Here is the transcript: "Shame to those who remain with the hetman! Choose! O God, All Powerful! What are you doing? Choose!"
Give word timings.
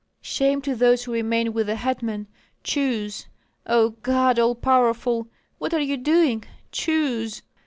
"Shame 0.23 0.63
to 0.63 0.73
those 0.75 1.03
who 1.03 1.11
remain 1.13 1.53
with 1.53 1.67
the 1.67 1.75
hetman! 1.75 2.25
Choose! 2.63 3.27
O 3.67 3.91
God, 4.01 4.39
All 4.39 4.55
Powerful! 4.55 5.27
What 5.59 5.75
are 5.75 5.79
you 5.79 5.95
doing? 5.95 6.43
Choose!" 6.71 7.43